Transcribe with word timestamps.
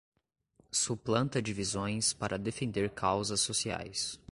Suplanta 0.71 1.39
divisões 1.43 2.11
para 2.11 2.35
defender 2.39 2.89
causas 2.89 3.39
sociais 3.41 4.19